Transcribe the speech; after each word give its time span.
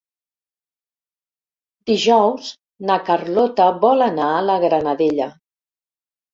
Dijous 1.91 2.49
na 2.93 2.97
Carlota 3.11 3.71
vol 3.87 4.05
anar 4.09 4.33
a 4.33 4.43
la 4.51 4.59
Granadella. 4.67 5.33